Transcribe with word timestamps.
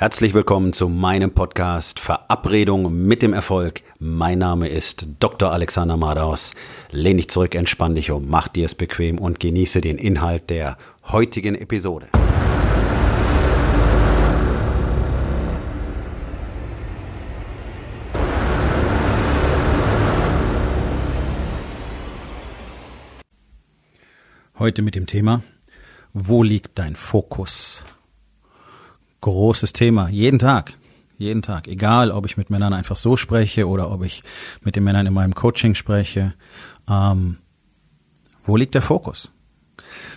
Herzlich 0.00 0.32
willkommen 0.32 0.72
zu 0.72 0.88
meinem 0.88 1.32
Podcast 1.32 1.98
Verabredung 1.98 3.04
mit 3.08 3.20
dem 3.20 3.32
Erfolg. 3.32 3.82
Mein 3.98 4.38
Name 4.38 4.68
ist 4.68 5.08
Dr. 5.18 5.50
Alexander 5.50 5.96
Madaus. 5.96 6.54
Lehn 6.92 7.16
dich 7.16 7.28
zurück, 7.28 7.56
entspann 7.56 7.96
dich 7.96 8.12
um, 8.12 8.28
mach 8.28 8.46
dir 8.46 8.66
es 8.66 8.76
bequem 8.76 9.18
und 9.18 9.40
genieße 9.40 9.80
den 9.80 9.98
Inhalt 9.98 10.50
der 10.50 10.78
heutigen 11.08 11.56
Episode. 11.56 12.06
Heute 24.60 24.82
mit 24.82 24.94
dem 24.94 25.06
Thema 25.06 25.42
Wo 26.12 26.44
liegt 26.44 26.78
dein 26.78 26.94
Fokus? 26.94 27.82
Großes 29.32 29.72
Thema. 29.72 30.08
Jeden 30.08 30.38
Tag. 30.38 30.74
Jeden 31.16 31.42
Tag. 31.42 31.66
Egal, 31.66 32.10
ob 32.10 32.26
ich 32.26 32.36
mit 32.36 32.48
Männern 32.48 32.72
einfach 32.72 32.96
so 32.96 33.16
spreche 33.16 33.66
oder 33.66 33.90
ob 33.90 34.04
ich 34.04 34.22
mit 34.62 34.76
den 34.76 34.84
Männern 34.84 35.06
in 35.06 35.14
meinem 35.14 35.34
Coaching 35.34 35.74
spreche. 35.74 36.34
Ähm, 36.88 37.38
wo 38.44 38.56
liegt 38.56 38.74
der 38.74 38.82
Fokus? 38.82 39.30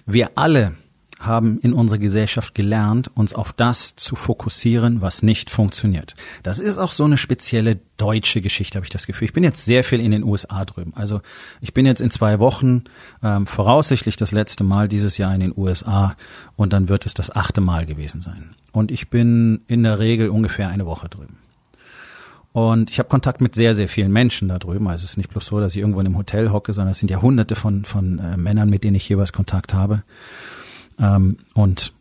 Wir 0.06 0.32
alle 0.36 0.76
haben 1.26 1.60
in 1.60 1.74
unserer 1.74 2.00
Gesellschaft 2.00 2.56
gelernt, 2.56 3.10
uns 3.16 3.34
auf 3.34 3.54
das 3.54 3.96
zu 3.96 4.16
fokussieren, 4.16 5.02
was 5.02 5.24
nicht 5.24 5.50
funktioniert. 5.50 6.16
Das 6.44 6.60
ist 6.60 6.78
auch 6.78 6.92
so 6.92 7.04
eine 7.04 7.18
spezielle 7.18 7.80
deutsche 7.98 8.42
Geschichte, 8.42 8.78
habe 8.78 8.86
ich 8.86 8.90
das 8.90 9.06
Gefühl. 9.06 9.26
Ich 9.26 9.34
bin 9.34 9.44
jetzt 9.44 9.66
sehr 9.66 9.84
viel 9.84 10.00
in 10.00 10.12
den 10.12 10.24
USA 10.24 10.66
drüben. 10.66 10.94
Also 10.96 11.22
ich 11.62 11.74
bin 11.74 11.86
jetzt 11.86 12.02
in 12.02 12.10
zwei 12.10 12.40
Wochen 12.40 12.86
ähm, 13.24 13.46
voraussichtlich 13.46 14.18
das 14.18 14.32
letzte 14.32 14.64
Mal 14.64 14.88
dieses 14.88 15.18
Jahr 15.18 15.34
in 15.34 15.42
den 15.42 15.54
USA 15.56 16.16
und 16.56 16.74
dann 16.74 16.90
wird 16.90 17.06
es 17.06 17.14
das 17.14 17.36
achte 17.36 17.62
Mal 17.62 17.86
gewesen 17.86 18.22
sein. 18.22 18.56
Und 18.72 18.92
ich 18.92 19.10
bin 19.10 19.62
in 19.68 19.84
der 19.84 20.00
Regel 20.00 20.30
ungefähr 20.30 20.70
eine 20.70 20.86
Woche 20.86 21.10
drüben. 21.10 21.38
Und 22.54 22.90
ich 22.90 23.00
habe 23.00 23.08
Kontakt 23.08 23.40
mit 23.40 23.56
sehr, 23.56 23.76
sehr 23.76 23.88
vielen 23.88 24.12
Menschen 24.12 24.50
da 24.50 24.60
drüben. 24.60 24.88
Also 24.88 25.06
es 25.06 25.12
ist 25.12 25.18
nicht 25.18 25.30
bloß 25.30 25.46
so, 25.46 25.60
dass 25.60 25.74
ich 25.74 25.80
irgendwo 25.80 26.02
in 26.02 26.08
einem 26.08 26.18
Hotel 26.18 26.52
hocke, 26.52 26.74
sondern 26.74 26.92
es 26.92 27.00
sind 27.00 27.10
ja 27.10 27.22
hunderte 27.22 27.56
von, 27.56 27.86
von 27.86 28.20
äh, 28.20 28.36
Männern, 28.36 28.70
mit 28.70 28.84
denen 28.84 28.96
ich 28.96 29.08
jeweils 29.08 29.32
Kontakt 29.32 29.74
habe. 29.74 30.04
Ähm, 31.00 31.38
und 31.54 31.94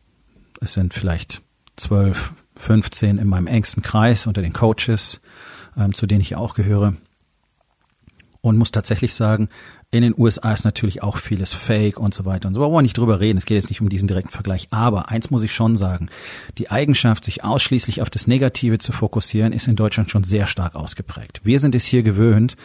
es 0.60 0.74
sind 0.74 0.94
vielleicht 0.94 1.42
zwölf, 1.76 2.32
15 2.56 3.18
in 3.18 3.28
meinem 3.28 3.46
engsten 3.46 3.82
Kreis 3.82 4.26
unter 4.26 4.42
den 4.42 4.52
Coaches, 4.52 5.20
ähm, 5.76 5.94
zu 5.94 6.06
denen 6.06 6.20
ich 6.20 6.36
auch 6.36 6.54
gehöre. 6.54 6.94
Und 8.42 8.56
muss 8.56 8.70
tatsächlich 8.70 9.14
sagen, 9.14 9.48
in 9.92 10.02
den 10.02 10.14
USA 10.16 10.52
ist 10.52 10.64
natürlich 10.64 11.02
auch 11.02 11.16
vieles 11.16 11.52
Fake 11.52 11.98
und 11.98 12.14
so 12.14 12.24
weiter 12.24 12.46
und 12.46 12.54
so. 12.54 12.60
Wir 12.60 12.70
wollen 12.70 12.84
nicht 12.84 12.96
drüber 12.96 13.18
reden. 13.18 13.38
Es 13.38 13.44
geht 13.44 13.56
jetzt 13.56 13.70
nicht 13.70 13.80
um 13.80 13.88
diesen 13.88 14.06
direkten 14.06 14.30
Vergleich. 14.30 14.68
Aber 14.70 15.08
eins 15.08 15.30
muss 15.30 15.42
ich 15.42 15.52
schon 15.52 15.76
sagen. 15.76 16.08
Die 16.58 16.70
Eigenschaft, 16.70 17.24
sich 17.24 17.42
ausschließlich 17.42 18.00
auf 18.00 18.08
das 18.08 18.28
Negative 18.28 18.78
zu 18.78 18.92
fokussieren, 18.92 19.52
ist 19.52 19.66
in 19.66 19.74
Deutschland 19.74 20.08
schon 20.08 20.22
sehr 20.22 20.46
stark 20.46 20.76
ausgeprägt. 20.76 21.40
Wir 21.42 21.58
sind 21.58 21.74
es 21.74 21.84
hier 21.84 22.04
gewöhnt, 22.04 22.56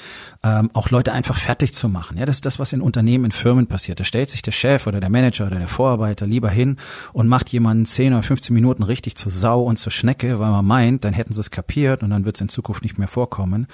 ähm, 0.43 0.69
auch 0.73 0.91
Leute 0.91 1.13
einfach 1.13 1.35
fertig 1.35 1.73
zu 1.73 1.89
machen. 1.89 2.19
Ja, 2.19 2.27
das 2.27 2.37
ist 2.37 2.45
das, 2.45 2.59
was 2.59 2.73
in 2.73 2.81
Unternehmen, 2.81 3.25
in 3.25 3.31
Firmen 3.31 3.65
passiert. 3.65 3.99
Da 3.99 4.03
stellt 4.03 4.29
sich 4.29 4.43
der 4.43 4.51
Chef 4.51 4.85
oder 4.85 4.99
der 4.99 5.09
Manager 5.09 5.47
oder 5.47 5.57
der 5.57 5.67
Vorarbeiter 5.67 6.27
lieber 6.27 6.51
hin 6.51 6.77
und 7.11 7.27
macht 7.27 7.49
jemanden 7.49 7.87
10 7.87 8.13
oder 8.13 8.21
15 8.21 8.53
Minuten 8.53 8.83
richtig 8.83 9.15
zur 9.15 9.31
Sau 9.31 9.63
und 9.63 9.77
zur 9.77 9.91
Schnecke, 9.91 10.37
weil 10.37 10.51
man 10.51 10.65
meint, 10.65 11.03
dann 11.03 11.13
hätten 11.13 11.33
sie 11.33 11.41
es 11.41 11.49
kapiert 11.49 12.03
und 12.03 12.11
dann 12.11 12.23
wird 12.23 12.35
es 12.35 12.41
in 12.41 12.49
Zukunft 12.49 12.83
nicht 12.83 12.99
mehr 12.99 13.07
vorkommen. 13.07 13.65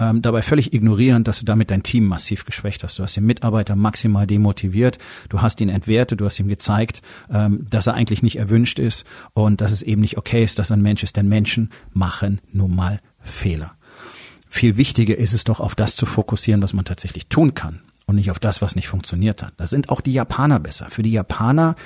Ähm, 0.00 0.22
dabei 0.22 0.42
völlig 0.42 0.72
ignorierend, 0.72 1.28
dass 1.28 1.38
du 1.38 1.44
damit 1.44 1.70
dein 1.70 1.82
Team 1.82 2.06
massiv 2.06 2.46
geschwächt 2.46 2.79
hast. 2.84 2.98
Du 2.98 3.02
hast 3.02 3.16
den 3.16 3.26
Mitarbeiter 3.26 3.76
maximal 3.76 4.26
demotiviert, 4.26 4.98
du 5.28 5.42
hast 5.42 5.60
ihn 5.60 5.68
entwertet, 5.68 6.20
du 6.20 6.24
hast 6.24 6.38
ihm 6.38 6.48
gezeigt, 6.48 7.02
ähm, 7.30 7.66
dass 7.70 7.86
er 7.86 7.94
eigentlich 7.94 8.22
nicht 8.22 8.36
erwünscht 8.36 8.78
ist 8.78 9.04
und 9.32 9.60
dass 9.60 9.72
es 9.72 9.82
eben 9.82 10.00
nicht 10.00 10.18
okay 10.18 10.42
ist, 10.42 10.58
dass 10.58 10.70
ein 10.70 10.82
Mensch 10.82 11.02
ist, 11.02 11.16
denn 11.16 11.28
Menschen 11.28 11.70
machen 11.92 12.40
nun 12.52 12.74
mal 12.74 13.00
Fehler. 13.20 13.72
Viel 14.48 14.76
wichtiger 14.76 15.16
ist 15.16 15.32
es 15.32 15.44
doch, 15.44 15.60
auf 15.60 15.74
das 15.74 15.94
zu 15.94 16.06
fokussieren, 16.06 16.62
was 16.62 16.72
man 16.72 16.84
tatsächlich 16.84 17.28
tun 17.28 17.54
kann 17.54 17.82
und 18.06 18.16
nicht 18.16 18.32
auf 18.32 18.40
das, 18.40 18.60
was 18.60 18.74
nicht 18.74 18.88
funktioniert 18.88 19.42
hat. 19.42 19.54
Da 19.56 19.68
sind 19.68 19.88
auch 19.88 20.00
die 20.00 20.12
Japaner 20.12 20.58
besser. 20.58 20.88
Für 20.90 21.04
die 21.04 21.12
Japaner 21.12 21.76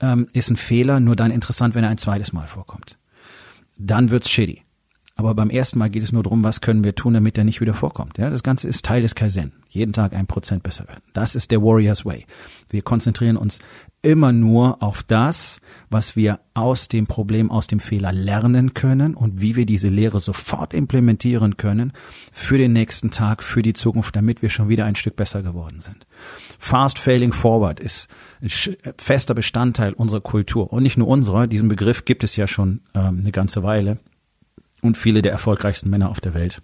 ähm, 0.00 0.28
ist 0.32 0.48
ein 0.48 0.56
Fehler 0.56 1.00
nur 1.00 1.16
dann 1.16 1.32
interessant, 1.32 1.74
wenn 1.74 1.82
er 1.82 1.90
ein 1.90 1.98
zweites 1.98 2.32
Mal 2.32 2.46
vorkommt. 2.46 2.98
Dann 3.76 4.10
wird's 4.10 4.30
shitty. 4.30 4.62
Aber 5.14 5.34
beim 5.34 5.50
ersten 5.50 5.78
Mal 5.78 5.90
geht 5.90 6.02
es 6.02 6.12
nur 6.12 6.22
darum, 6.22 6.42
was 6.42 6.60
können 6.60 6.84
wir 6.84 6.94
tun, 6.94 7.14
damit 7.14 7.36
er 7.36 7.44
nicht 7.44 7.60
wieder 7.60 7.74
vorkommt. 7.74 8.18
Ja, 8.18 8.30
das 8.30 8.42
Ganze 8.42 8.68
ist 8.68 8.84
Teil 8.84 9.02
des 9.02 9.14
Kaizen. 9.14 9.52
Jeden 9.68 9.92
Tag 9.92 10.14
ein 10.14 10.26
Prozent 10.26 10.62
besser 10.62 10.86
werden. 10.88 11.02
Das 11.12 11.34
ist 11.34 11.50
der 11.50 11.62
Warriors 11.62 12.04
Way. 12.04 12.26
Wir 12.70 12.82
konzentrieren 12.82 13.36
uns 13.36 13.58
immer 14.02 14.32
nur 14.32 14.82
auf 14.82 15.02
das, 15.02 15.60
was 15.88 16.16
wir 16.16 16.40
aus 16.54 16.88
dem 16.88 17.06
Problem, 17.06 17.50
aus 17.50 17.68
dem 17.68 17.78
Fehler 17.78 18.12
lernen 18.12 18.74
können 18.74 19.14
und 19.14 19.40
wie 19.40 19.54
wir 19.54 19.64
diese 19.64 19.88
Lehre 19.88 20.20
sofort 20.20 20.74
implementieren 20.74 21.56
können 21.56 21.92
für 22.32 22.58
den 22.58 22.72
nächsten 22.72 23.10
Tag, 23.10 23.42
für 23.42 23.62
die 23.62 23.74
Zukunft, 23.74 24.16
damit 24.16 24.42
wir 24.42 24.50
schon 24.50 24.68
wieder 24.68 24.86
ein 24.86 24.96
Stück 24.96 25.16
besser 25.16 25.42
geworden 25.42 25.80
sind. 25.80 26.06
Fast 26.58 26.98
Failing 26.98 27.32
Forward 27.32 27.80
ist 27.80 28.08
ein 28.42 28.50
fester 28.98 29.34
Bestandteil 29.34 29.92
unserer 29.92 30.20
Kultur 30.20 30.72
und 30.72 30.82
nicht 30.82 30.98
nur 30.98 31.08
unserer. 31.08 31.46
Diesen 31.46 31.68
Begriff 31.68 32.04
gibt 32.04 32.24
es 32.24 32.34
ja 32.36 32.46
schon 32.46 32.80
ähm, 32.94 33.20
eine 33.22 33.32
ganze 33.32 33.62
Weile 33.62 33.98
und 34.82 34.96
viele 34.96 35.22
der 35.22 35.32
erfolgreichsten 35.32 35.88
Männer 35.88 36.10
auf 36.10 36.20
der 36.20 36.34
Welt 36.34 36.60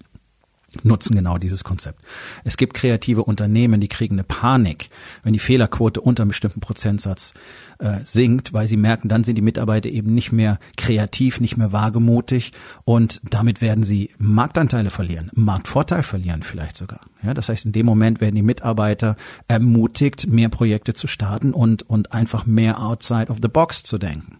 nutzen 0.82 1.16
genau 1.16 1.38
dieses 1.38 1.64
Konzept. 1.64 2.00
Es 2.44 2.56
gibt 2.56 2.74
kreative 2.74 3.24
Unternehmen, 3.24 3.80
die 3.80 3.88
kriegen 3.88 4.16
eine 4.16 4.24
Panik, 4.24 4.90
wenn 5.22 5.32
die 5.32 5.38
Fehlerquote 5.38 6.00
unter 6.00 6.22
einem 6.22 6.28
bestimmten 6.28 6.60
Prozentsatz 6.60 7.32
äh, 7.78 8.00
sinkt, 8.04 8.52
weil 8.52 8.66
sie 8.66 8.76
merken, 8.76 9.08
dann 9.08 9.24
sind 9.24 9.36
die 9.36 9.42
Mitarbeiter 9.42 9.88
eben 9.88 10.12
nicht 10.12 10.30
mehr 10.30 10.58
kreativ, 10.76 11.40
nicht 11.40 11.56
mehr 11.56 11.72
wagemutig 11.72 12.52
und 12.84 13.22
damit 13.28 13.62
werden 13.62 13.82
sie 13.82 14.10
Marktanteile 14.18 14.90
verlieren, 14.90 15.30
Marktvorteil 15.34 16.02
verlieren 16.02 16.42
vielleicht 16.42 16.76
sogar. 16.76 17.00
Ja, 17.22 17.32
das 17.32 17.48
heißt, 17.48 17.64
in 17.64 17.72
dem 17.72 17.86
Moment 17.86 18.20
werden 18.20 18.34
die 18.34 18.42
Mitarbeiter 18.42 19.16
ermutigt, 19.48 20.26
mehr 20.26 20.50
Projekte 20.50 20.92
zu 20.92 21.06
starten 21.06 21.54
und, 21.54 21.88
und 21.88 22.12
einfach 22.12 22.44
mehr 22.44 22.80
outside 22.80 23.30
of 23.30 23.38
the 23.40 23.48
box 23.48 23.84
zu 23.84 23.96
denken 23.96 24.38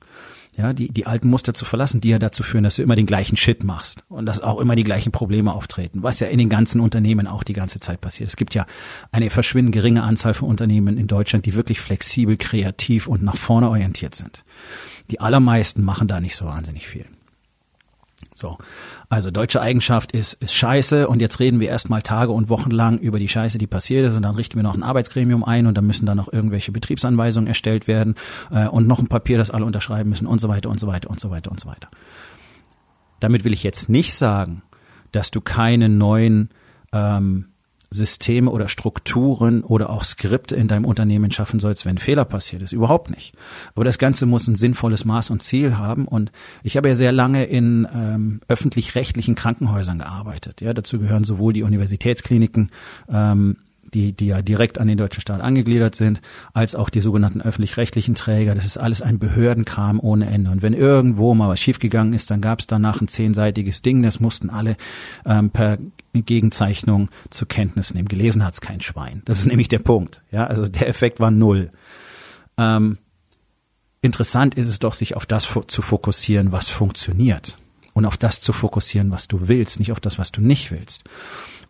ja, 0.58 0.72
die, 0.72 0.88
die 0.92 1.06
alten 1.06 1.28
Muster 1.28 1.54
zu 1.54 1.64
verlassen, 1.64 2.00
die 2.00 2.10
ja 2.10 2.18
dazu 2.18 2.42
führen, 2.42 2.64
dass 2.64 2.76
du 2.76 2.82
immer 2.82 2.96
den 2.96 3.06
gleichen 3.06 3.36
Shit 3.36 3.64
machst 3.64 4.02
und 4.08 4.26
dass 4.26 4.40
auch 4.40 4.60
immer 4.60 4.74
die 4.74 4.84
gleichen 4.84 5.12
Probleme 5.12 5.54
auftreten, 5.54 6.02
was 6.02 6.20
ja 6.20 6.26
in 6.26 6.38
den 6.38 6.48
ganzen 6.48 6.80
Unternehmen 6.80 7.26
auch 7.26 7.44
die 7.44 7.52
ganze 7.52 7.80
Zeit 7.80 8.00
passiert. 8.00 8.28
Es 8.28 8.36
gibt 8.36 8.54
ja 8.54 8.66
eine 9.12 9.30
verschwindend 9.30 9.74
geringe 9.74 10.02
Anzahl 10.02 10.34
von 10.34 10.48
Unternehmen 10.48 10.98
in 10.98 11.06
Deutschland, 11.06 11.46
die 11.46 11.54
wirklich 11.54 11.80
flexibel, 11.80 12.36
kreativ 12.36 13.06
und 13.06 13.22
nach 13.22 13.36
vorne 13.36 13.70
orientiert 13.70 14.14
sind. 14.14 14.44
Die 15.10 15.20
allermeisten 15.20 15.82
machen 15.82 16.08
da 16.08 16.20
nicht 16.20 16.36
so 16.36 16.44
wahnsinnig 16.44 16.86
viel. 16.86 17.06
So. 18.38 18.56
Also 19.08 19.32
deutsche 19.32 19.60
Eigenschaft 19.60 20.12
ist, 20.12 20.34
ist 20.34 20.54
scheiße 20.54 21.08
und 21.08 21.20
jetzt 21.20 21.40
reden 21.40 21.58
wir 21.58 21.68
erstmal 21.68 22.02
Tage 22.02 22.30
und 22.30 22.48
Wochen 22.48 22.70
lang 22.70 22.98
über 22.98 23.18
die 23.18 23.26
Scheiße, 23.26 23.58
die 23.58 23.66
passiert 23.66 24.06
ist 24.06 24.14
und 24.14 24.22
dann 24.22 24.36
richten 24.36 24.54
wir 24.54 24.62
noch 24.62 24.76
ein 24.76 24.84
Arbeitsgremium 24.84 25.42
ein 25.42 25.66
und 25.66 25.76
dann 25.76 25.86
müssen 25.86 26.06
da 26.06 26.14
noch 26.14 26.32
irgendwelche 26.32 26.70
Betriebsanweisungen 26.70 27.48
erstellt 27.48 27.88
werden 27.88 28.14
äh, 28.52 28.68
und 28.68 28.86
noch 28.86 29.00
ein 29.00 29.08
Papier, 29.08 29.38
das 29.38 29.50
alle 29.50 29.64
unterschreiben 29.64 30.08
müssen 30.08 30.28
und 30.28 30.40
so 30.40 30.48
weiter 30.48 30.70
und 30.70 30.78
so 30.78 30.86
weiter 30.86 31.10
und 31.10 31.18
so 31.18 31.30
weiter 31.30 31.50
und 31.50 31.58
so 31.58 31.68
weiter. 31.68 31.88
Damit 33.18 33.42
will 33.42 33.52
ich 33.52 33.64
jetzt 33.64 33.88
nicht 33.88 34.14
sagen, 34.14 34.62
dass 35.10 35.32
du 35.32 35.40
keine 35.40 35.88
neuen 35.88 36.50
ähm, 36.92 37.46
Systeme 37.90 38.50
oder 38.50 38.68
Strukturen 38.68 39.62
oder 39.62 39.90
auch 39.90 40.04
Skripte 40.04 40.54
in 40.54 40.68
deinem 40.68 40.84
Unternehmen 40.84 41.30
schaffen 41.30 41.58
sollst, 41.58 41.86
wenn 41.86 41.98
Fehler 41.98 42.24
passiert 42.24 42.62
ist. 42.62 42.72
Überhaupt 42.72 43.10
nicht. 43.10 43.34
Aber 43.74 43.84
das 43.84 43.98
Ganze 43.98 44.26
muss 44.26 44.46
ein 44.46 44.56
sinnvolles 44.56 45.04
Maß 45.04 45.30
und 45.30 45.42
Ziel 45.42 45.78
haben. 45.78 46.06
Und 46.06 46.30
ich 46.62 46.76
habe 46.76 46.88
ja 46.88 46.94
sehr 46.94 47.12
lange 47.12 47.44
in 47.44 47.88
ähm, 47.92 48.40
öffentlich-rechtlichen 48.48 49.34
Krankenhäusern 49.34 49.98
gearbeitet. 49.98 50.60
Ja, 50.60 50.74
dazu 50.74 50.98
gehören 50.98 51.24
sowohl 51.24 51.54
die 51.54 51.62
Universitätskliniken 51.62 52.70
ähm, 53.08 53.56
die, 53.94 54.12
die 54.12 54.26
ja 54.26 54.42
direkt 54.42 54.78
an 54.78 54.88
den 54.88 54.98
deutschen 54.98 55.20
Staat 55.20 55.40
angegliedert 55.40 55.94
sind, 55.94 56.20
als 56.52 56.74
auch 56.74 56.90
die 56.90 57.00
sogenannten 57.00 57.40
öffentlich-rechtlichen 57.40 58.14
Träger. 58.14 58.54
Das 58.54 58.64
ist 58.64 58.76
alles 58.76 59.02
ein 59.02 59.18
Behördenkram 59.18 60.00
ohne 60.00 60.26
Ende. 60.26 60.50
Und 60.50 60.62
wenn 60.62 60.74
irgendwo 60.74 61.34
mal 61.34 61.48
was 61.48 61.60
schiefgegangen 61.60 62.12
ist, 62.12 62.30
dann 62.30 62.40
gab 62.40 62.60
es 62.60 62.66
danach 62.66 63.00
ein 63.00 63.08
zehnseitiges 63.08 63.82
Ding, 63.82 64.02
das 64.02 64.20
mussten 64.20 64.50
alle 64.50 64.76
ähm, 65.24 65.50
per 65.50 65.78
Gegenzeichnung 66.14 67.08
zur 67.30 67.48
Kenntnis 67.48 67.94
nehmen. 67.94 68.08
Gelesen 68.08 68.44
hat's 68.44 68.60
kein 68.60 68.80
Schwein. 68.80 69.22
Das 69.24 69.40
ist 69.40 69.46
nämlich 69.46 69.68
der 69.68 69.78
Punkt. 69.78 70.22
Ja, 70.30 70.46
also 70.46 70.66
der 70.66 70.88
Effekt 70.88 71.20
war 71.20 71.30
null. 71.30 71.70
Ähm, 72.56 72.98
interessant 74.02 74.54
ist 74.54 74.68
es 74.68 74.78
doch, 74.78 74.94
sich 74.94 75.16
auf 75.16 75.26
das 75.26 75.48
zu 75.68 75.82
fokussieren, 75.82 76.52
was 76.52 76.68
funktioniert. 76.68 77.56
Und 77.94 78.04
auf 78.04 78.16
das 78.16 78.40
zu 78.40 78.52
fokussieren, 78.52 79.10
was 79.10 79.26
du 79.26 79.48
willst, 79.48 79.80
nicht 79.80 79.90
auf 79.90 79.98
das, 80.00 80.18
was 80.18 80.30
du 80.30 80.40
nicht 80.40 80.70
willst. 80.70 81.02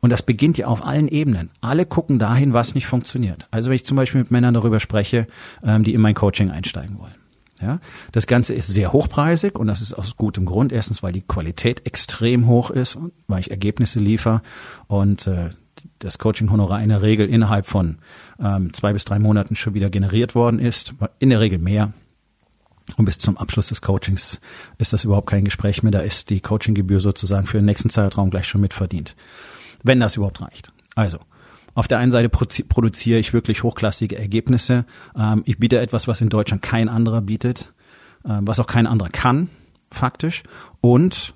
Und 0.01 0.11
das 0.11 0.23
beginnt 0.23 0.59
ja 0.59 0.67
auf 0.67 0.85
allen 0.85 1.09
Ebenen. 1.09 1.51
Alle 1.61 1.85
gucken 1.85 2.19
dahin, 2.19 2.53
was 2.53 2.75
nicht 2.75 2.87
funktioniert. 2.87 3.47
Also 3.51 3.71
wenn 3.71 3.77
ich 3.77 3.85
zum 3.85 3.97
Beispiel 3.97 4.21
mit 4.21 4.31
Männern 4.31 4.55
darüber 4.55 4.81
spreche, 4.81 5.27
ähm, 5.65 5.83
die 5.85 5.95
in 5.95 6.01
mein 6.01 6.15
Coaching 6.15 6.51
einsteigen 6.51 6.99
wollen. 6.99 7.15
Ja, 7.61 7.81
das 8.13 8.29
Ganze 8.29 8.55
ist 8.55 8.69
sehr 8.69 8.93
hochpreisig 8.93 9.59
und 9.59 9.67
das 9.67 9.81
ist 9.81 9.93
aus 9.93 10.17
gutem 10.17 10.45
Grund. 10.45 10.71
Erstens, 10.71 11.03
weil 11.03 11.13
die 11.13 11.23
Qualität 11.23 11.87
extrem 11.87 12.47
hoch 12.47 12.71
ist, 12.71 12.99
weil 13.27 13.41
ich 13.41 13.51
Ergebnisse 13.51 13.99
liefere 13.99 14.43
und 14.87 15.27
äh, 15.27 15.51
das 15.99 16.19
Coaching-Honorar 16.19 16.83
in 16.83 16.89
der 16.89 17.03
Regel 17.03 17.29
innerhalb 17.29 17.67
von 17.67 17.99
ähm, 18.41 18.73
zwei 18.75 18.93
bis 18.93 19.05
drei 19.05 19.19
Monaten 19.19 19.57
schon 19.57 19.75
wieder 19.75 19.91
generiert 19.91 20.35
worden 20.35 20.61
ist. 20.61 20.95
In 21.19 21.31
der 21.31 21.41
Regel 21.41 21.59
mehr. 21.59 21.93
Und 22.97 23.05
bis 23.05 23.19
zum 23.19 23.37
Abschluss 23.37 23.69
des 23.69 23.83
Coachings 23.83 24.41
ist 24.79 24.93
das 24.93 25.05
überhaupt 25.05 25.29
kein 25.29 25.45
Gespräch 25.45 25.83
mehr. 25.83 25.93
Da 25.93 26.01
ist 26.01 26.31
die 26.31 26.41
Coachinggebühr 26.41 27.01
sozusagen 27.01 27.47
für 27.47 27.59
den 27.59 27.67
nächsten 27.67 27.91
Zeitraum 27.91 28.31
gleich 28.31 28.49
schon 28.49 28.61
mitverdient. 28.61 29.15
Wenn 29.83 30.01
das 30.01 30.17
überhaupt 30.17 30.41
reicht. 30.41 30.73
Also, 30.95 31.19
auf 31.75 31.87
der 31.87 31.99
einen 31.99 32.11
Seite 32.11 32.29
produziere 32.29 33.21
ich 33.21 33.33
wirklich 33.33 33.63
hochklassige 33.63 34.19
Ergebnisse. 34.19 34.85
Ähm, 35.17 35.43
ich 35.47 35.59
biete 35.59 35.79
etwas, 35.79 36.09
was 36.09 36.21
in 36.21 36.29
Deutschland 36.29 36.61
kein 36.61 36.89
anderer 36.89 37.21
bietet, 37.21 37.73
ähm, 38.25 38.47
was 38.49 38.59
auch 38.59 38.67
kein 38.67 38.87
anderer 38.87 39.11
kann, 39.11 39.49
faktisch. 39.91 40.43
Und 40.81 41.35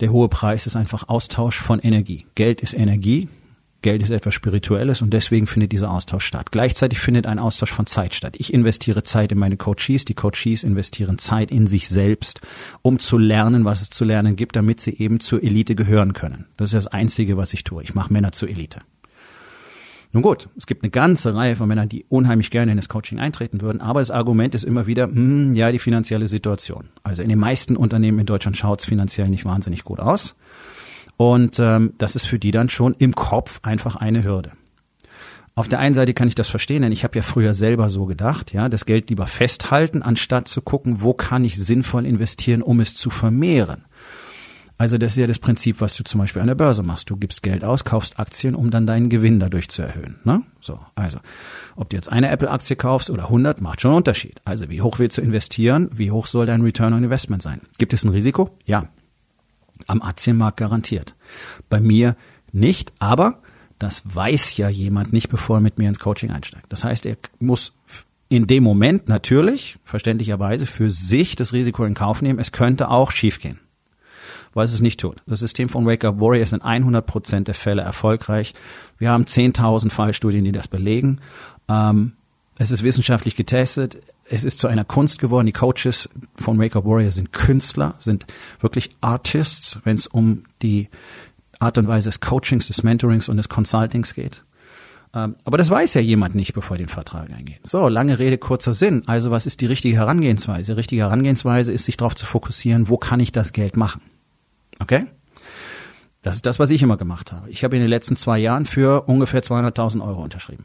der 0.00 0.10
hohe 0.10 0.28
Preis 0.28 0.66
ist 0.66 0.76
einfach 0.76 1.08
Austausch 1.08 1.58
von 1.58 1.78
Energie. 1.78 2.26
Geld 2.34 2.60
ist 2.60 2.74
Energie. 2.74 3.28
Geld 3.86 4.02
ist 4.02 4.10
etwas 4.10 4.34
Spirituelles 4.34 5.00
und 5.00 5.12
deswegen 5.12 5.46
findet 5.46 5.70
dieser 5.70 5.92
Austausch 5.92 6.24
statt. 6.24 6.50
Gleichzeitig 6.50 6.98
findet 6.98 7.24
ein 7.24 7.38
Austausch 7.38 7.70
von 7.70 7.86
Zeit 7.86 8.16
statt. 8.16 8.34
Ich 8.36 8.52
investiere 8.52 9.04
Zeit 9.04 9.30
in 9.30 9.38
meine 9.38 9.56
Coaches, 9.56 10.04
die 10.04 10.14
Coaches 10.14 10.64
investieren 10.64 11.18
Zeit 11.18 11.52
in 11.52 11.68
sich 11.68 11.88
selbst, 11.88 12.40
um 12.82 12.98
zu 12.98 13.16
lernen, 13.16 13.64
was 13.64 13.82
es 13.82 13.90
zu 13.90 14.04
lernen 14.04 14.34
gibt, 14.34 14.56
damit 14.56 14.80
sie 14.80 14.98
eben 14.98 15.20
zur 15.20 15.40
Elite 15.40 15.76
gehören 15.76 16.14
können. 16.14 16.46
Das 16.56 16.70
ist 16.70 16.74
das 16.74 16.88
Einzige, 16.88 17.36
was 17.36 17.52
ich 17.52 17.62
tue. 17.62 17.80
Ich 17.84 17.94
mache 17.94 18.12
Männer 18.12 18.32
zur 18.32 18.48
Elite. 18.48 18.80
Nun 20.10 20.24
gut, 20.24 20.48
es 20.56 20.66
gibt 20.66 20.82
eine 20.82 20.90
ganze 20.90 21.36
Reihe 21.36 21.54
von 21.54 21.68
Männern, 21.68 21.88
die 21.88 22.06
unheimlich 22.08 22.50
gerne 22.50 22.72
in 22.72 22.78
das 22.78 22.88
Coaching 22.88 23.20
eintreten 23.20 23.60
würden, 23.60 23.80
aber 23.80 24.00
das 24.00 24.10
Argument 24.10 24.56
ist 24.56 24.64
immer 24.64 24.88
wieder, 24.88 25.04
hm, 25.04 25.54
ja, 25.54 25.70
die 25.70 25.78
finanzielle 25.78 26.26
Situation. 26.26 26.88
Also 27.04 27.22
in 27.22 27.28
den 27.28 27.38
meisten 27.38 27.76
Unternehmen 27.76 28.18
in 28.18 28.26
Deutschland 28.26 28.56
schaut 28.56 28.80
es 28.80 28.86
finanziell 28.86 29.28
nicht 29.28 29.44
wahnsinnig 29.44 29.84
gut 29.84 30.00
aus. 30.00 30.34
Und 31.16 31.58
ähm, 31.58 31.94
das 31.98 32.16
ist 32.16 32.26
für 32.26 32.38
die 32.38 32.50
dann 32.50 32.68
schon 32.68 32.94
im 32.98 33.14
Kopf 33.14 33.60
einfach 33.62 33.96
eine 33.96 34.24
Hürde. 34.24 34.52
Auf 35.54 35.68
der 35.68 35.78
einen 35.78 35.94
Seite 35.94 36.12
kann 36.12 36.28
ich 36.28 36.34
das 36.34 36.48
verstehen, 36.48 36.82
denn 36.82 36.92
ich 36.92 37.02
habe 37.02 37.16
ja 37.16 37.22
früher 37.22 37.54
selber 37.54 37.88
so 37.88 38.04
gedacht, 38.04 38.52
ja, 38.52 38.68
das 38.68 38.84
Geld 38.84 39.08
lieber 39.08 39.26
festhalten, 39.26 40.02
anstatt 40.02 40.48
zu 40.48 40.60
gucken, 40.60 41.00
wo 41.00 41.14
kann 41.14 41.44
ich 41.44 41.56
sinnvoll 41.56 42.04
investieren, 42.04 42.60
um 42.60 42.80
es 42.80 42.94
zu 42.94 43.08
vermehren. 43.08 43.86
Also 44.78 44.98
das 44.98 45.12
ist 45.12 45.18
ja 45.18 45.26
das 45.26 45.38
Prinzip, 45.38 45.80
was 45.80 45.96
du 45.96 46.04
zum 46.04 46.20
Beispiel 46.20 46.42
an 46.42 46.48
der 46.48 46.54
Börse 46.54 46.82
machst. 46.82 47.08
Du 47.08 47.16
gibst 47.16 47.42
Geld 47.42 47.64
aus, 47.64 47.86
kaufst 47.86 48.18
Aktien, 48.18 48.54
um 48.54 48.70
dann 48.70 48.86
deinen 48.86 49.08
Gewinn 49.08 49.40
dadurch 49.40 49.70
zu 49.70 49.80
erhöhen. 49.80 50.16
Ne? 50.24 50.42
So, 50.60 50.78
also 50.94 51.18
ob 51.76 51.88
du 51.88 51.96
jetzt 51.96 52.12
eine 52.12 52.28
Apple-Aktie 52.28 52.76
kaufst 52.76 53.08
oder 53.08 53.24
100, 53.24 53.62
macht 53.62 53.80
schon 53.80 53.92
einen 53.92 53.98
Unterschied. 53.98 54.42
Also 54.44 54.68
wie 54.68 54.82
hoch 54.82 54.98
willst 54.98 55.16
du 55.16 55.22
investieren? 55.22 55.88
Wie 55.94 56.10
hoch 56.10 56.26
soll 56.26 56.44
dein 56.44 56.60
Return 56.60 56.92
on 56.92 57.04
Investment 57.04 57.42
sein? 57.42 57.62
Gibt 57.78 57.94
es 57.94 58.04
ein 58.04 58.10
Risiko? 58.10 58.50
Ja. 58.66 58.88
Am 59.86 60.02
Aktienmarkt 60.02 60.56
garantiert. 60.56 61.14
Bei 61.68 61.80
mir 61.80 62.16
nicht, 62.52 62.92
aber 62.98 63.42
das 63.78 64.02
weiß 64.04 64.56
ja 64.56 64.68
jemand 64.68 65.12
nicht, 65.12 65.28
bevor 65.28 65.58
er 65.58 65.60
mit 65.60 65.78
mir 65.78 65.88
ins 65.88 66.00
Coaching 66.00 66.30
einsteigt. 66.30 66.66
Das 66.70 66.84
heißt, 66.84 67.06
er 67.06 67.16
muss 67.38 67.72
in 68.28 68.46
dem 68.46 68.64
Moment 68.64 69.08
natürlich, 69.08 69.78
verständlicherweise, 69.84 70.66
für 70.66 70.90
sich 70.90 71.36
das 71.36 71.52
Risiko 71.52 71.84
in 71.84 71.94
Kauf 71.94 72.22
nehmen. 72.22 72.38
Es 72.38 72.52
könnte 72.52 72.88
auch 72.90 73.10
schiefgehen 73.10 73.60
weil 74.56 74.64
es 74.64 74.72
es 74.72 74.80
nicht 74.80 74.98
tut. 74.98 75.20
Das 75.26 75.40
System 75.40 75.68
von 75.68 75.84
Wake 75.84 76.02
Up 76.06 76.18
Warrior 76.18 76.42
ist 76.42 76.54
in 76.54 76.62
100 76.62 77.06
Prozent 77.06 77.46
der 77.46 77.54
Fälle 77.54 77.82
erfolgreich. 77.82 78.54
Wir 78.96 79.10
haben 79.10 79.24
10.000 79.24 79.90
Fallstudien, 79.90 80.44
die 80.44 80.52
das 80.52 80.66
belegen. 80.66 81.20
Ähm, 81.68 82.12
es 82.56 82.70
ist 82.70 82.82
wissenschaftlich 82.82 83.36
getestet. 83.36 83.98
Es 84.28 84.44
ist 84.44 84.58
zu 84.58 84.66
einer 84.66 84.84
Kunst 84.84 85.18
geworden. 85.18 85.46
Die 85.46 85.52
Coaches 85.52 86.08
von 86.36 86.58
Wake 86.58 86.76
Up 86.76 86.84
Warrior 86.84 87.12
sind 87.12 87.32
Künstler, 87.32 87.94
sind 87.98 88.26
wirklich 88.60 88.96
Artists, 89.00 89.78
wenn 89.84 89.96
es 89.96 90.06
um 90.06 90.44
die 90.62 90.88
Art 91.58 91.78
und 91.78 91.88
Weise 91.88 92.08
des 92.08 92.20
Coachings, 92.20 92.66
des 92.66 92.82
Mentorings 92.82 93.28
und 93.28 93.36
des 93.36 93.48
Consultings 93.48 94.14
geht. 94.14 94.44
Ähm, 95.14 95.36
aber 95.44 95.56
das 95.58 95.70
weiß 95.70 95.94
ja 95.94 96.00
jemand 96.00 96.34
nicht, 96.34 96.52
bevor 96.52 96.76
er 96.76 96.78
den 96.78 96.88
Vertrag 96.88 97.30
eingeht. 97.30 97.66
So, 97.66 97.88
lange 97.88 98.18
Rede, 98.18 98.36
kurzer 98.36 98.74
Sinn. 98.74 99.02
Also 99.06 99.30
was 99.30 99.46
ist 99.46 99.60
die 99.60 99.66
richtige 99.66 99.96
Herangehensweise? 99.96 100.72
Die 100.72 100.76
richtige 100.76 101.02
Herangehensweise 101.02 101.72
ist, 101.72 101.84
sich 101.84 101.96
darauf 101.96 102.14
zu 102.14 102.26
fokussieren, 102.26 102.88
wo 102.88 102.98
kann 102.98 103.20
ich 103.20 103.32
das 103.32 103.52
Geld 103.52 103.76
machen? 103.76 104.02
Okay? 104.80 105.06
Das 106.22 106.36
ist 106.36 106.44
das, 106.44 106.58
was 106.58 106.70
ich 106.70 106.82
immer 106.82 106.96
gemacht 106.96 107.32
habe. 107.32 107.48
Ich 107.50 107.62
habe 107.64 107.76
in 107.76 107.82
den 107.82 107.88
letzten 107.88 108.16
zwei 108.16 108.38
Jahren 108.38 108.66
für 108.66 109.02
ungefähr 109.02 109.42
200.000 109.42 110.04
Euro 110.04 110.22
unterschrieben. 110.22 110.64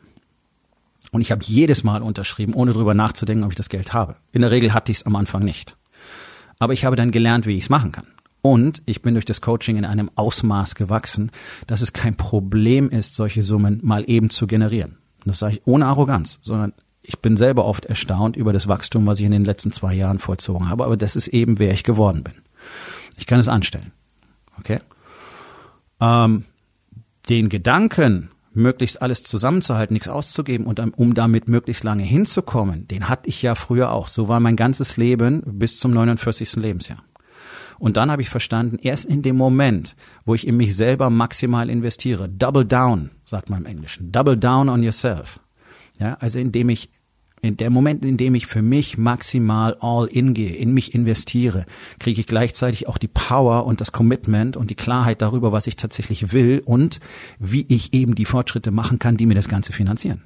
Und 1.12 1.22
ich 1.22 1.32
habe 1.32 1.44
jedes 1.44 1.84
Mal 1.84 2.02
unterschrieben, 2.02 2.54
ohne 2.54 2.72
drüber 2.72 2.94
nachzudenken, 2.94 3.44
ob 3.44 3.52
ich 3.52 3.58
das 3.58 3.70
Geld 3.70 3.94
habe. 3.94 4.16
In 4.32 4.42
der 4.42 4.52
Regel 4.52 4.74
hatte 4.74 4.92
ich 4.92 5.00
es 5.00 5.06
am 5.06 5.16
Anfang 5.16 5.44
nicht. 5.44 5.76
Aber 6.58 6.74
ich 6.74 6.86
habe 6.86 6.96
dann 6.96 7.12
gelernt, 7.12 7.46
wie 7.46 7.58
ich 7.58 7.64
es 7.64 7.70
machen 7.70 7.92
kann. 7.92 8.08
Und 8.42 8.82
ich 8.86 9.02
bin 9.02 9.14
durch 9.14 9.26
das 9.26 9.42
Coaching 9.42 9.78
in 9.78 9.86
einem 9.86 10.10
Ausmaß 10.16 10.76
gewachsen, 10.76 11.32
dass 11.68 11.82
es 11.82 11.94
kein 11.94 12.16
Problem 12.16 12.90
ist, 12.90 13.16
solche 13.16 13.44
Summen 13.44 13.80
mal 13.84 14.04
eben 14.10 14.30
zu 14.30 14.48
generieren. 14.48 14.98
Das 15.26 15.40
sage 15.40 15.56
ich 15.56 15.68
ohne 15.68 15.86
Arroganz, 15.86 16.40
sondern 16.42 16.74
ich 17.04 17.20
bin 17.20 17.38
selber 17.38 17.66
oft 17.66 17.86
erstaunt 17.86 18.36
über 18.36 18.54
das 18.54 18.68
Wachstum, 18.68 19.06
was 19.06 19.20
ich 19.20 19.26
in 19.26 19.32
den 19.32 19.46
letzten 19.46 19.72
zwei 19.72 19.94
Jahren 19.94 20.18
vollzogen 20.18 20.70
habe. 20.70 20.86
Aber 20.86 20.98
das 20.98 21.16
ist 21.16 21.28
eben, 21.28 21.60
wer 21.60 21.74
ich 21.74 21.84
geworden 21.84 22.24
bin. 22.24 22.34
Ich 23.18 23.28
kann 23.28 23.40
es 23.40 23.48
anstellen. 23.48 23.92
Okay? 24.60 24.80
Ähm, 26.00 26.46
den 27.30 27.50
Gedanken, 27.50 28.32
möglichst 28.54 29.02
alles 29.02 29.24
zusammenzuhalten, 29.24 29.94
nichts 29.94 30.10
auszugeben 30.10 30.66
und 30.66 30.80
um 30.98 31.14
damit 31.14 31.48
möglichst 31.48 31.84
lange 31.84 32.04
hinzukommen, 32.04 32.88
den 32.88 33.08
hatte 33.08 33.30
ich 33.30 33.42
ja 33.42 33.56
früher 33.56 33.92
auch. 33.92 34.08
So 34.08 34.28
war 34.28 34.40
mein 34.40 34.56
ganzes 34.56 34.98
Leben 34.98 35.42
bis 35.46 35.80
zum 35.80 35.92
49. 35.92 36.58
Lebensjahr. 36.58 37.04
Und 37.80 37.98
dann 37.98 38.12
habe 38.12 38.22
ich 38.22 38.30
verstanden, 38.30 38.78
erst 38.80 39.06
in 39.06 39.24
dem 39.24 39.38
Moment, 39.38 39.96
wo 40.24 40.36
ich 40.36 40.46
in 40.46 40.56
mich 40.56 40.76
selber 40.76 41.10
maximal 41.10 41.70
investiere, 41.70 42.30
double 42.30 42.66
down, 42.66 43.10
sagt 43.26 43.50
man 43.50 43.62
im 43.62 43.66
Englischen, 43.66 44.12
double 44.12 44.38
down 44.38 44.70
on 44.70 44.84
yourself. 44.84 45.40
Ja, 45.98 46.16
also 46.20 46.38
indem 46.38 46.70
ich 46.70 46.90
in 47.42 47.58
der 47.58 47.72
Moment, 47.72 48.06
in 48.06 48.18
dem 48.18 48.36
ich 48.36 48.46
für 48.46 48.62
mich 48.62 48.98
maximal 48.98 49.76
all 49.80 50.06
in 50.06 50.34
gehe, 50.34 50.56
in 50.56 50.74
mich 50.74 50.94
investiere, 50.94 51.66
kriege 52.00 52.22
ich 52.22 52.28
gleichzeitig 52.28 52.88
auch 52.88 53.00
die 53.00 53.08
Power 53.08 53.66
und 53.66 53.82
das 53.82 53.92
Commitment 53.92 54.58
und 54.58 54.70
die 54.70 54.76
Klarheit 54.76 55.22
darüber, 55.22 55.52
was 55.52 55.66
ich 55.66 55.76
tatsächlich 55.76 56.34
will 56.34 56.62
und 56.64 57.00
wie 57.40 57.66
ich 57.68 57.94
eben 57.94 58.14
die 58.14 58.26
Fortschritte 58.26 58.70
machen 58.70 59.00
kann, 59.00 59.18
die 59.18 59.26
mir 59.26 59.34
das 59.34 59.50
Ganze 59.50 59.74
finanzieren. 59.74 60.22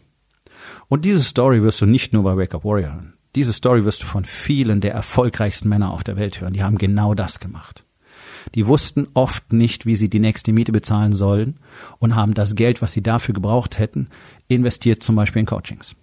Und 0.90 1.06
diese 1.06 1.24
Story 1.24 1.62
wirst 1.62 1.80
du 1.80 1.86
nicht 1.86 2.12
nur 2.12 2.24
bei 2.24 2.36
Wake 2.36 2.54
Up 2.54 2.66
Warrior 2.66 2.94
hören. 2.94 3.14
Diese 3.36 3.54
Story 3.54 3.86
wirst 3.86 4.04
du 4.04 4.08
von 4.08 4.26
vielen 4.26 4.82
der 4.82 4.94
erfolgreichsten 4.94 5.70
Männer 5.70 5.92
auf 5.92 6.04
der 6.04 6.18
Welt 6.18 6.42
hören. 6.42 6.54
Die 6.54 6.64
haben 6.64 6.78
genau 6.78 7.14
das 7.14 7.40
gemacht. 7.40 7.86
Die 8.56 8.68
wussten 8.68 9.08
oft 9.14 9.54
nicht, 9.54 9.86
wie 9.86 9.96
sie 9.96 10.10
die 10.10 10.20
nächste 10.20 10.54
Miete 10.54 10.72
bezahlen 10.72 11.14
sollen 11.14 11.60
und 12.00 12.16
haben 12.16 12.34
das 12.34 12.56
Geld, 12.56 12.82
was 12.82 12.94
sie 12.94 13.02
dafür 13.02 13.34
gebraucht 13.34 13.80
hätten, 13.80 14.10
investiert 14.48 15.02
zum 15.02 15.16
Beispiel 15.16 15.42
in 15.42 15.46
Coachings. 15.46 15.96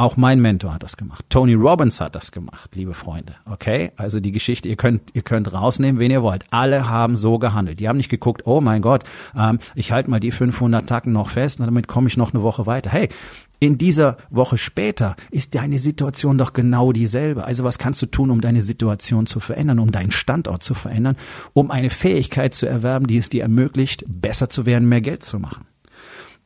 Auch 0.00 0.16
mein 0.16 0.40
Mentor 0.40 0.74
hat 0.74 0.84
das 0.84 0.96
gemacht. 0.96 1.24
Tony 1.28 1.54
Robbins 1.54 2.00
hat 2.00 2.14
das 2.14 2.30
gemacht, 2.30 2.70
liebe 2.76 2.94
Freunde. 2.94 3.34
Okay? 3.50 3.90
Also 3.96 4.20
die 4.20 4.30
Geschichte, 4.30 4.68
ihr 4.68 4.76
könnt, 4.76 5.10
ihr 5.12 5.22
könnt 5.22 5.52
rausnehmen, 5.52 5.98
wen 5.98 6.12
ihr 6.12 6.22
wollt. 6.22 6.44
Alle 6.50 6.88
haben 6.88 7.16
so 7.16 7.40
gehandelt. 7.40 7.80
Die 7.80 7.88
haben 7.88 7.96
nicht 7.96 8.08
geguckt, 8.08 8.42
oh 8.44 8.60
mein 8.60 8.80
Gott, 8.80 9.02
ähm, 9.36 9.58
ich 9.74 9.90
halte 9.90 10.08
mal 10.08 10.20
die 10.20 10.30
500 10.30 10.88
Tacken 10.88 11.12
noch 11.12 11.30
fest, 11.30 11.58
und 11.58 11.66
damit 11.66 11.88
komme 11.88 12.06
ich 12.06 12.16
noch 12.16 12.32
eine 12.32 12.44
Woche 12.44 12.64
weiter. 12.64 12.90
Hey, 12.90 13.08
in 13.58 13.76
dieser 13.76 14.18
Woche 14.30 14.56
später 14.56 15.16
ist 15.32 15.56
deine 15.56 15.80
Situation 15.80 16.38
doch 16.38 16.52
genau 16.52 16.92
dieselbe. 16.92 17.44
Also 17.44 17.64
was 17.64 17.78
kannst 17.78 18.00
du 18.00 18.06
tun, 18.06 18.30
um 18.30 18.40
deine 18.40 18.62
Situation 18.62 19.26
zu 19.26 19.40
verändern, 19.40 19.80
um 19.80 19.90
deinen 19.90 20.12
Standort 20.12 20.62
zu 20.62 20.74
verändern, 20.74 21.16
um 21.54 21.72
eine 21.72 21.90
Fähigkeit 21.90 22.54
zu 22.54 22.66
erwerben, 22.66 23.08
die 23.08 23.18
es 23.18 23.30
dir 23.30 23.42
ermöglicht, 23.42 24.04
besser 24.06 24.48
zu 24.48 24.64
werden, 24.64 24.88
mehr 24.88 25.00
Geld 25.00 25.24
zu 25.24 25.40
machen? 25.40 25.66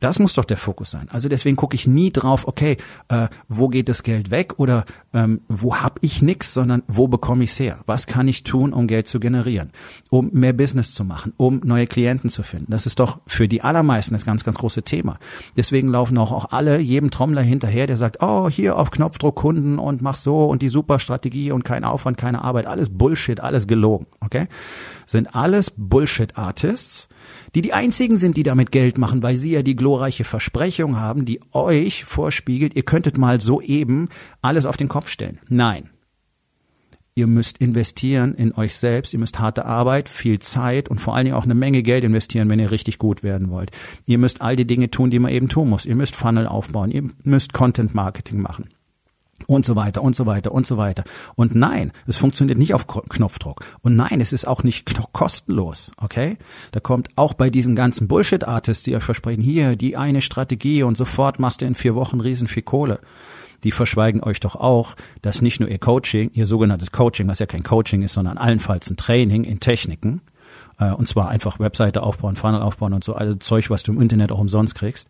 Das 0.03 0.19
muss 0.19 0.33
doch 0.33 0.43
der 0.43 0.57
Fokus 0.57 0.91
sein. 0.91 1.07
Also 1.11 1.29
deswegen 1.29 1.55
gucke 1.55 1.75
ich 1.75 1.87
nie 1.87 2.11
drauf, 2.11 2.45
okay, 2.45 2.75
äh, 3.07 3.29
wo 3.47 3.69
geht 3.69 3.87
das 3.87 4.03
Geld 4.03 4.31
weg 4.31 4.55
oder 4.59 4.83
ähm, 5.13 5.39
wo 5.47 5.77
hab 5.77 5.97
ich 6.01 6.21
nix, 6.21 6.53
sondern 6.53 6.83
wo 6.89 7.07
bekomme 7.07 7.45
ich's 7.45 7.57
her? 7.57 7.79
Was 7.85 8.05
kann 8.05 8.27
ich 8.27 8.43
tun, 8.43 8.73
um 8.73 8.87
Geld 8.87 9.07
zu 9.07 9.21
generieren, 9.21 9.71
um 10.09 10.29
mehr 10.33 10.51
Business 10.51 10.93
zu 10.93 11.05
machen, 11.05 11.31
um 11.37 11.61
neue 11.63 11.87
Klienten 11.87 12.29
zu 12.29 12.43
finden? 12.43 12.69
Das 12.69 12.85
ist 12.85 12.99
doch 12.99 13.21
für 13.27 13.47
die 13.47 13.61
allermeisten 13.61 14.13
das 14.13 14.25
ganz, 14.25 14.43
ganz 14.43 14.57
große 14.57 14.83
Thema. 14.83 15.19
Deswegen 15.55 15.87
laufen 15.87 16.17
auch, 16.17 16.33
auch 16.33 16.51
alle 16.51 16.79
jedem 16.79 17.09
Trommler 17.09 17.41
hinterher, 17.41 17.87
der 17.87 17.95
sagt, 17.95 18.17
oh, 18.19 18.49
hier 18.49 18.77
auf 18.77 18.91
Knopfdruck 18.91 19.35
Kunden 19.35 19.79
und 19.79 20.01
mach 20.01 20.17
so 20.17 20.47
und 20.47 20.61
die 20.61 20.67
super 20.67 20.99
Strategie 20.99 21.53
und 21.53 21.63
kein 21.63 21.85
Aufwand, 21.85 22.17
keine 22.17 22.43
Arbeit, 22.43 22.65
alles 22.65 22.89
Bullshit, 22.89 23.39
alles 23.39 23.67
gelogen, 23.67 24.07
okay? 24.19 24.47
Sind 25.05 25.33
alles 25.33 25.71
Bullshit-Artists, 25.77 27.07
die 27.55 27.61
die 27.61 27.73
einzigen 27.73 28.17
sind, 28.17 28.37
die 28.37 28.43
damit 28.43 28.71
Geld 28.71 28.97
machen, 28.97 29.23
weil 29.23 29.37
sie 29.37 29.51
ja 29.51 29.63
die 29.63 29.75
glorreiche 29.75 30.23
Versprechung 30.23 30.99
haben, 30.99 31.25
die 31.25 31.39
euch 31.51 32.05
vorspiegelt, 32.05 32.75
ihr 32.75 32.83
könntet 32.83 33.17
mal 33.17 33.41
so 33.41 33.61
eben 33.61 34.09
alles 34.41 34.65
auf 34.65 34.77
den 34.77 34.87
Kopf 34.87 35.09
stellen. 35.09 35.39
Nein. 35.49 35.89
Ihr 37.15 37.27
müsst 37.27 37.59
investieren 37.59 38.33
in 38.33 38.55
euch 38.55 38.75
selbst, 38.75 39.13
ihr 39.13 39.19
müsst 39.19 39.37
harte 39.37 39.65
Arbeit, 39.65 40.09
viel 40.09 40.39
Zeit 40.39 40.89
und 40.89 40.99
vor 40.99 41.15
allen 41.15 41.25
Dingen 41.25 41.37
auch 41.37 41.43
eine 41.43 41.53
Menge 41.53 41.83
Geld 41.83 42.03
investieren, 42.03 42.49
wenn 42.49 42.57
ihr 42.57 42.71
richtig 42.71 42.97
gut 42.97 43.21
werden 43.21 43.51
wollt. 43.51 43.69
Ihr 44.07 44.17
müsst 44.17 44.41
all 44.41 44.55
die 44.55 44.65
Dinge 44.65 44.89
tun, 44.89 45.11
die 45.11 45.19
man 45.19 45.31
eben 45.31 45.47
tun 45.47 45.69
muss. 45.69 45.85
Ihr 45.85 45.95
müsst 45.95 46.15
Funnel 46.15 46.47
aufbauen, 46.47 46.89
ihr 46.89 47.03
müsst 47.23 47.53
Content 47.53 47.93
Marketing 47.93 48.41
machen 48.41 48.69
und 49.47 49.65
so 49.65 49.75
weiter 49.75 50.01
und 50.01 50.15
so 50.15 50.25
weiter 50.25 50.51
und 50.51 50.65
so 50.65 50.77
weiter. 50.77 51.03
Und 51.35 51.55
nein, 51.55 51.91
es 52.07 52.17
funktioniert 52.17 52.57
nicht 52.57 52.73
auf 52.73 52.87
Knopfdruck. 52.87 53.65
Und 53.81 53.95
nein, 53.95 54.21
es 54.21 54.33
ist 54.33 54.47
auch 54.47 54.63
nicht 54.63 54.85
kostenlos, 55.13 55.91
okay? 55.97 56.37
Da 56.71 56.79
kommt 56.79 57.09
auch 57.15 57.33
bei 57.33 57.49
diesen 57.49 57.75
ganzen 57.75 58.07
Bullshit-Artists, 58.07 58.83
die 58.83 58.95
euch 58.95 59.03
versprechen, 59.03 59.41
hier, 59.41 59.75
die 59.75 59.97
eine 59.97 60.21
Strategie 60.21 60.83
und 60.83 60.97
sofort 60.97 61.39
machst 61.39 61.61
du 61.61 61.65
in 61.65 61.75
vier 61.75 61.95
Wochen 61.95 62.19
riesen 62.19 62.47
viel 62.47 62.63
Kohle. 62.63 62.99
die 63.63 63.71
verschweigen 63.71 64.21
euch 64.21 64.41
doch 64.41 64.55
auch, 64.55 64.95
dass 65.21 65.41
nicht 65.41 65.61
nur 65.61 65.69
ihr 65.69 65.79
Coaching, 65.79 66.31
ihr 66.33 66.45
sogenanntes 66.45 66.91
Coaching, 66.91 67.29
was 67.29 67.39
ja 67.39 67.45
kein 67.45 67.63
Coaching 67.63 68.01
ist, 68.01 68.13
sondern 68.13 68.37
allenfalls 68.37 68.89
ein 68.89 68.97
Training 68.97 69.45
in 69.45 69.61
Techniken, 69.61 70.21
äh, 70.79 70.91
und 70.91 71.07
zwar 71.07 71.29
einfach 71.29 71.59
Webseite 71.59 72.03
aufbauen, 72.03 72.35
Funnel 72.35 72.61
aufbauen 72.61 72.93
und 72.93 73.03
so, 73.03 73.13
also 73.13 73.35
Zeug, 73.35 73.69
was 73.69 73.83
du 73.83 73.93
im 73.93 74.01
Internet 74.01 74.31
auch 74.31 74.39
umsonst 74.39 74.75
kriegst. 74.75 75.09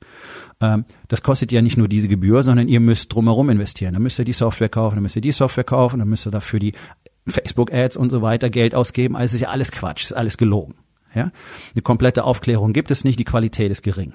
Ähm, 0.62 0.86
das 1.08 1.24
kostet 1.24 1.52
ja 1.52 1.62
nicht 1.62 1.78
nur 1.78 1.88
diese 1.88 2.08
Gebühr, 2.08 2.44
sondern 2.44 2.68
ihr 2.68 2.80
müsst 2.80 3.14
drumherum 3.14 3.50
investieren. 3.50 3.94
Dann 3.94 4.04
müsst 4.04 4.20
ihr 4.20 4.26
die 4.26 4.34
Software 4.34 4.70
kaufen, 4.70 4.96
dann 4.96 5.04
müsst 5.04 5.16
ihr 5.16 5.22
die 5.22 5.32
Software 5.32 5.64
kaufen, 5.64 6.00
dann 6.00 6.10
müsst 6.10 6.26
ihr 6.28 6.32
dafür 6.32 6.60
die 6.60 6.74
Facebook-Ads 7.28 7.98
und 7.98 8.10
so 8.10 8.22
weiter 8.22 8.50
Geld 8.50 8.76
ausgeben. 8.76 9.16
Also 9.16 9.36
ist 9.36 9.42
ja 9.42 9.50
alles 9.50 9.72
Quatsch, 9.72 10.04
ist 10.04 10.14
alles 10.14 10.38
gelogen. 10.38 10.76
Ja? 11.16 11.32
Eine 11.74 11.82
komplette 11.82 12.24
Aufklärung 12.24 12.74
gibt 12.74 12.92
es 12.92 13.04
nicht, 13.04 13.20
die 13.20 13.24
Qualität 13.24 13.72
ist 13.72 13.84
gering. 13.84 14.14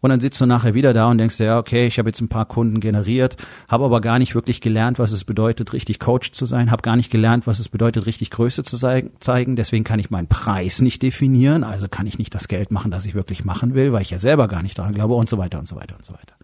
Und 0.00 0.10
dann 0.10 0.20
sitzt 0.20 0.40
du 0.40 0.46
nachher 0.46 0.74
wieder 0.74 0.92
da 0.92 1.10
und 1.10 1.18
denkst 1.18 1.38
dir, 1.38 1.44
ja, 1.44 1.58
okay, 1.58 1.86
ich 1.86 1.98
habe 1.98 2.08
jetzt 2.08 2.20
ein 2.20 2.28
paar 2.28 2.46
Kunden 2.46 2.80
generiert, 2.80 3.36
habe 3.68 3.84
aber 3.84 4.00
gar 4.00 4.18
nicht 4.18 4.34
wirklich 4.34 4.60
gelernt, 4.60 4.98
was 4.98 5.12
es 5.12 5.24
bedeutet, 5.24 5.72
richtig 5.72 5.98
Coach 5.98 6.32
zu 6.32 6.46
sein, 6.46 6.70
habe 6.70 6.82
gar 6.82 6.96
nicht 6.96 7.10
gelernt, 7.10 7.46
was 7.46 7.58
es 7.58 7.68
bedeutet, 7.68 8.06
richtig 8.06 8.30
Größe 8.30 8.62
zu 8.62 8.76
zeigen. 8.76 9.56
Deswegen 9.56 9.84
kann 9.84 9.98
ich 9.98 10.10
meinen 10.10 10.28
Preis 10.28 10.80
nicht 10.80 11.02
definieren, 11.02 11.64
also 11.64 11.88
kann 11.88 12.06
ich 12.06 12.18
nicht 12.18 12.34
das 12.34 12.48
Geld 12.48 12.70
machen, 12.70 12.90
das 12.90 13.06
ich 13.06 13.14
wirklich 13.14 13.44
machen 13.44 13.74
will, 13.74 13.92
weil 13.92 14.02
ich 14.02 14.10
ja 14.10 14.18
selber 14.18 14.48
gar 14.48 14.62
nicht 14.62 14.78
daran 14.78 14.92
glaube 14.92 15.14
und 15.14 15.28
so 15.28 15.38
weiter 15.38 15.58
und 15.58 15.66
so 15.66 15.76
weiter 15.76 15.96
und 15.96 16.04
so 16.04 16.14
weiter. 16.14 16.34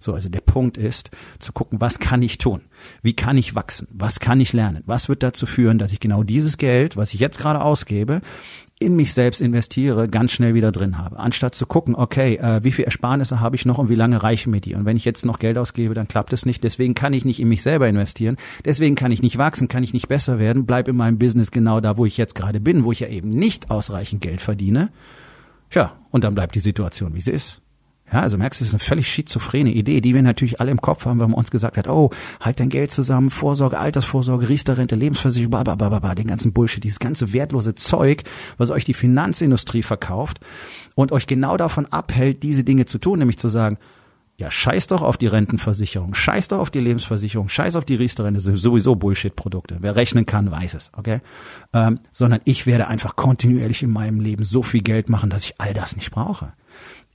So, 0.00 0.14
also 0.14 0.28
der 0.28 0.40
Punkt 0.40 0.78
ist, 0.78 1.10
zu 1.40 1.52
gucken, 1.52 1.80
was 1.80 1.98
kann 1.98 2.22
ich 2.22 2.38
tun? 2.38 2.60
Wie 3.02 3.14
kann 3.14 3.36
ich 3.36 3.56
wachsen? 3.56 3.88
Was 3.90 4.20
kann 4.20 4.40
ich 4.40 4.52
lernen? 4.52 4.84
Was 4.86 5.08
wird 5.08 5.24
dazu 5.24 5.44
führen, 5.44 5.78
dass 5.78 5.92
ich 5.92 5.98
genau 5.98 6.22
dieses 6.22 6.56
Geld, 6.56 6.96
was 6.96 7.14
ich 7.14 7.20
jetzt 7.20 7.38
gerade 7.38 7.60
ausgebe, 7.60 8.20
in 8.80 8.94
mich 8.94 9.12
selbst 9.12 9.40
investiere, 9.40 10.08
ganz 10.08 10.32
schnell 10.32 10.54
wieder 10.54 10.70
drin 10.70 10.98
habe. 10.98 11.18
Anstatt 11.18 11.54
zu 11.54 11.66
gucken, 11.66 11.96
okay, 11.96 12.36
äh, 12.36 12.62
wie 12.62 12.70
viel 12.70 12.84
Ersparnisse 12.84 13.40
habe 13.40 13.56
ich 13.56 13.64
noch 13.66 13.78
und 13.78 13.88
wie 13.88 13.94
lange 13.94 14.22
reichen 14.22 14.50
mir 14.50 14.60
die? 14.60 14.74
Und 14.74 14.84
wenn 14.84 14.96
ich 14.96 15.04
jetzt 15.04 15.24
noch 15.24 15.38
Geld 15.38 15.58
ausgebe, 15.58 15.94
dann 15.94 16.06
klappt 16.06 16.32
es 16.32 16.46
nicht. 16.46 16.62
Deswegen 16.62 16.94
kann 16.94 17.12
ich 17.12 17.24
nicht 17.24 17.40
in 17.40 17.48
mich 17.48 17.62
selber 17.62 17.88
investieren. 17.88 18.36
Deswegen 18.64 18.94
kann 18.94 19.10
ich 19.10 19.22
nicht 19.22 19.38
wachsen, 19.38 19.68
kann 19.68 19.82
ich 19.82 19.94
nicht 19.94 20.08
besser 20.08 20.38
werden, 20.38 20.66
bleib 20.66 20.88
in 20.88 20.96
meinem 20.96 21.18
Business 21.18 21.50
genau 21.50 21.80
da, 21.80 21.96
wo 21.96 22.06
ich 22.06 22.16
jetzt 22.16 22.34
gerade 22.34 22.60
bin, 22.60 22.84
wo 22.84 22.92
ich 22.92 23.00
ja 23.00 23.08
eben 23.08 23.30
nicht 23.30 23.70
ausreichend 23.70 24.20
Geld 24.22 24.40
verdiene. 24.40 24.90
Tja, 25.70 25.92
und 26.10 26.24
dann 26.24 26.34
bleibt 26.34 26.54
die 26.54 26.60
Situation, 26.60 27.14
wie 27.14 27.20
sie 27.20 27.32
ist. 27.32 27.60
Ja, 28.12 28.20
also 28.20 28.38
merkst 28.38 28.60
du, 28.60 28.64
es 28.64 28.70
ist 28.70 28.74
eine 28.74 28.84
völlig 28.84 29.08
schizophrene 29.08 29.70
Idee, 29.70 30.00
die 30.00 30.14
wir 30.14 30.22
natürlich 30.22 30.60
alle 30.60 30.70
im 30.70 30.80
Kopf 30.80 31.04
haben, 31.04 31.20
wenn 31.20 31.30
man 31.30 31.38
uns 31.38 31.50
gesagt 31.50 31.76
hat, 31.76 31.88
oh, 31.88 32.10
halt 32.40 32.58
dein 32.58 32.70
Geld 32.70 32.90
zusammen, 32.90 33.30
Vorsorge, 33.30 33.78
Altersvorsorge, 33.78 34.48
Riester-Rente, 34.48 34.96
Lebensversicherung, 34.96 35.50
bla, 35.50 35.62
bla, 35.62 35.74
bla, 35.74 35.98
bla, 35.98 36.14
den 36.14 36.26
ganzen 36.26 36.52
Bullshit, 36.52 36.82
dieses 36.82 37.00
ganze 37.00 37.32
wertlose 37.32 37.74
Zeug, 37.74 38.24
was 38.56 38.70
euch 38.70 38.84
die 38.84 38.94
Finanzindustrie 38.94 39.82
verkauft 39.82 40.40
und 40.94 41.12
euch 41.12 41.26
genau 41.26 41.56
davon 41.56 41.86
abhält, 41.86 42.42
diese 42.42 42.64
Dinge 42.64 42.86
zu 42.86 42.98
tun, 42.98 43.18
nämlich 43.18 43.38
zu 43.38 43.50
sagen, 43.50 43.78
ja, 44.38 44.52
scheiß 44.52 44.86
doch 44.86 45.02
auf 45.02 45.16
die 45.16 45.26
Rentenversicherung, 45.26 46.14
scheiß 46.14 46.48
doch 46.48 46.60
auf 46.60 46.70
die 46.70 46.78
Lebensversicherung, 46.78 47.48
scheiß 47.48 47.74
auf 47.74 47.84
die 47.84 47.96
Riester-Rente, 47.96 48.40
sowieso 48.40 48.94
Bullshit-Produkte. 48.94 49.78
Wer 49.80 49.96
rechnen 49.96 50.26
kann, 50.26 50.52
weiß 50.52 50.74
es, 50.74 50.92
okay? 50.96 51.18
Ähm, 51.72 51.98
sondern 52.12 52.40
ich 52.44 52.64
werde 52.64 52.86
einfach 52.86 53.16
kontinuierlich 53.16 53.82
in 53.82 53.90
meinem 53.90 54.20
Leben 54.20 54.44
so 54.44 54.62
viel 54.62 54.80
Geld 54.80 55.08
machen, 55.08 55.28
dass 55.28 55.42
ich 55.42 55.54
all 55.58 55.74
das 55.74 55.96
nicht 55.96 56.12
brauche. 56.12 56.52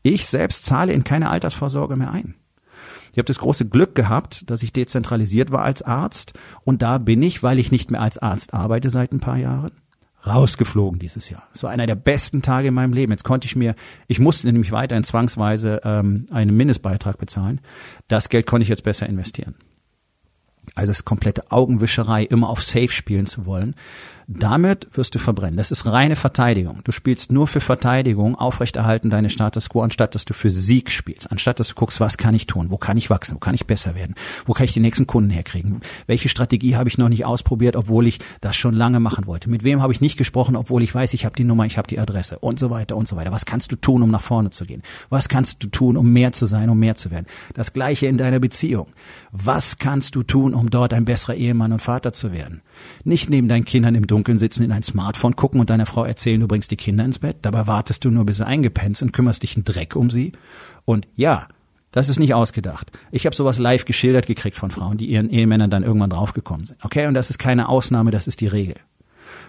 Ich 0.04 0.28
selbst 0.28 0.66
zahle 0.66 0.94
in 0.94 1.04
keine 1.04 1.30
Altersvorsorge 1.30 1.96
mehr 1.96 2.12
ein. 2.12 2.36
Ich 3.14 3.18
habe 3.18 3.26
das 3.26 3.40
große 3.40 3.66
Glück 3.66 3.96
gehabt, 3.96 4.50
dass 4.50 4.64
ich 4.64 4.74
dezentralisiert 4.74 5.52
war 5.52 5.64
als 5.64 5.82
Arzt 5.82 6.34
und 6.64 6.82
da 6.82 6.98
bin 6.98 7.22
ich, 7.22 7.44
weil 7.44 7.60
ich 7.60 7.72
nicht 7.72 7.92
mehr 7.92 8.02
als 8.02 8.18
Arzt 8.18 8.54
arbeite 8.54 8.90
seit 8.90 9.14
ein 9.14 9.20
paar 9.20 9.38
Jahren, 9.38 9.72
rausgeflogen 10.26 11.00
dieses 11.00 11.30
Jahr. 11.30 11.44
Es 11.54 11.64
war 11.64 11.70
einer 11.70 11.86
der 11.86 11.96
besten 11.96 12.42
Tage 12.42 12.70
in 12.70 12.74
meinem 12.74 12.94
Leben. 12.94 13.12
Jetzt 13.12 13.24
konnte 13.24 13.46
ich 13.46 13.56
mir, 13.56 13.76
ich 14.08 14.20
musste 14.20 14.48
nämlich 14.48 14.72
weiterhin 14.72 15.04
zwangsweise 15.04 15.82
ähm, 15.84 16.26
einen 16.32 16.58
Mindestbeitrag 16.58 17.18
bezahlen. 17.18 17.62
Das 18.08 18.30
Geld 18.30 18.48
konnte 18.48 18.64
ich 18.64 18.70
jetzt 18.70 18.84
besser 18.84 19.08
investieren. 19.08 19.56
Also 20.76 20.92
es 20.92 21.06
komplette 21.06 21.52
Augenwischerei, 21.52 22.24
immer 22.24 22.50
auf 22.50 22.64
Safe 22.64 22.90
spielen 22.90 23.26
zu 23.26 23.46
wollen. 23.46 23.76
Damit 24.28 24.88
wirst 24.94 25.16
du 25.16 25.20
verbrennen. 25.20 25.58
Das 25.58 25.72
ist 25.72 25.86
reine 25.86 26.16
Verteidigung. 26.16 26.80
Du 26.84 26.92
spielst 26.92 27.32
nur 27.32 27.48
für 27.48 27.60
Verteidigung, 27.60 28.36
aufrechterhalten 28.36 29.10
deine 29.10 29.30
Status 29.30 29.70
quo, 29.70 29.82
anstatt 29.82 30.16
dass 30.16 30.26
du 30.26 30.34
für 30.34 30.50
Sieg 30.50 30.92
spielst. 30.92 31.30
Anstatt 31.32 31.60
dass 31.60 31.70
du 31.70 31.76
guckst, 31.76 32.00
was 32.00 32.18
kann 32.18 32.34
ich 32.34 32.48
tun? 32.48 32.70
Wo 32.70 32.78
kann 32.78 32.98
ich 32.98 33.10
wachsen? 33.10 33.36
Wo 33.36 33.40
kann 33.40 33.56
ich 33.56 33.68
besser 33.68 33.96
werden? 33.96 34.16
Wo 34.46 34.54
kann 34.54 34.64
ich 34.64 34.74
die 34.74 34.80
nächsten 34.80 35.08
Kunden 35.08 35.30
herkriegen? 35.30 35.82
Welche 36.08 36.30
Strategie 36.30 36.76
habe 36.76 36.90
ich 36.90 36.98
noch 36.98 37.10
nicht 37.10 37.26
ausprobiert, 37.26 37.76
obwohl 37.76 38.08
ich 38.08 38.20
das 38.40 38.56
schon 38.56 38.74
lange 38.74 39.00
machen 39.00 39.28
wollte? 39.28 39.50
Mit 39.50 39.64
wem 39.64 39.82
habe 39.82 39.92
ich 39.92 40.02
nicht 40.02 40.18
gesprochen, 40.18 40.56
obwohl 40.56 40.84
ich 40.84 40.96
weiß, 40.96 41.14
ich 41.14 41.26
habe 41.26 41.36
die 41.36 41.44
Nummer, 41.44 41.66
ich 41.66 41.78
habe 41.78 41.88
die 41.88 42.00
Adresse 42.00 42.40
und 42.40 42.60
so 42.60 42.70
weiter 42.70 42.96
und 42.96 43.08
so 43.08 43.16
weiter. 43.16 43.32
Was 43.32 43.46
kannst 43.46 43.72
du 43.72 43.76
tun, 43.76 44.02
um 44.04 44.10
nach 44.10 44.22
vorne 44.22 44.52
zu 44.52 44.66
gehen? 44.66 44.84
Was 45.10 45.28
kannst 45.28 45.64
du 45.64 45.68
tun, 45.68 45.98
um 45.98 46.12
mehr 46.12 46.32
zu 46.32 46.46
sein, 46.46 46.70
um 46.70 46.80
mehr 46.80 46.96
zu 46.96 47.12
werden? 47.12 47.26
Das 47.54 47.74
gleiche 47.74 48.08
in 48.08 48.18
deiner 48.18 48.40
Beziehung. 48.40 48.88
Was 49.32 49.78
kannst 49.78 50.16
du 50.16 50.24
tun, 50.24 50.53
um 50.54 50.70
dort 50.70 50.94
ein 50.94 51.06
besserer 51.06 51.36
Ehemann 51.36 51.72
und 51.72 51.82
Vater 51.82 52.14
zu 52.14 52.32
werden? 52.32 52.62
Nicht 53.04 53.30
neben 53.30 53.48
deinen 53.48 53.66
Kindern 53.66 53.96
im 53.96 54.08
Dunkeln 54.08 54.38
sitzen, 54.38 54.64
in 54.64 54.72
ein 54.72 54.84
Smartphone 54.84 55.36
gucken 55.36 55.60
und 55.60 55.70
deiner 55.70 55.86
Frau 55.86 56.04
erzählen, 56.04 56.40
du 56.40 56.48
bringst 56.48 56.72
die 56.72 56.78
Kinder 56.78 57.06
ins 57.06 57.20
Bett. 57.20 57.38
Dabei 57.42 57.68
wartest 57.68 58.06
du 58.06 58.12
nur, 58.12 58.26
bis 58.26 58.38
sie 58.38 58.46
eingepennt 58.46 58.98
sind, 58.98 59.14
kümmerst 59.14 59.44
dich 59.44 59.56
einen 59.56 59.66
Dreck 59.66 59.96
um 59.96 60.10
sie. 60.10 60.34
Und 60.86 61.08
ja, 61.16 61.48
das 61.94 62.10
ist 62.10 62.20
nicht 62.20 62.34
ausgedacht. 62.34 62.92
Ich 63.12 63.26
habe 63.26 63.36
sowas 63.36 63.60
live 63.60 63.86
geschildert 63.86 64.26
gekriegt 64.26 64.58
von 64.58 64.72
Frauen, 64.72 64.98
die 64.98 65.06
ihren 65.06 65.30
Ehemännern 65.30 65.70
dann 65.70 65.84
irgendwann 65.84 66.10
draufgekommen 66.10 66.66
sind. 66.66 66.84
Okay, 66.84 67.06
und 67.06 67.14
das 67.14 67.30
ist 67.30 67.38
keine 67.38 67.70
Ausnahme, 67.70 68.10
das 68.10 68.28
ist 68.28 68.42
die 68.42 68.48
Regel. 68.48 68.76